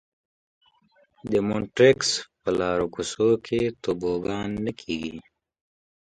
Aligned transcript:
د 1.31 1.33
مونټریکس 1.47 2.09
په 2.41 2.49
لارو 2.59 2.85
کوڅو 2.93 3.29
کې 3.45 3.61
توبوګان 3.83 4.49
نه 4.65 4.71
کېږي. 4.81 5.19